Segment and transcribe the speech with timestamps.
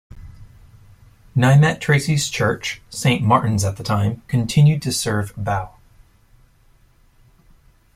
[1.37, 5.75] Nymet Tracey's church, Saint Martin's at the time, continued to serve Bow.